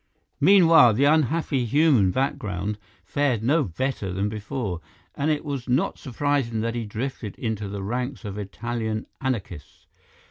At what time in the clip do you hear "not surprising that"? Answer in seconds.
5.69-6.73